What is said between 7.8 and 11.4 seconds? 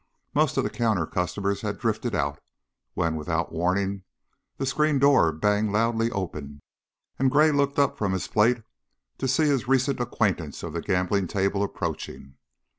from his plate to see his recent acquaintance of the gambling